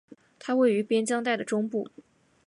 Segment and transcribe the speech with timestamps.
[0.39, 1.87] 它位于边疆带的中部。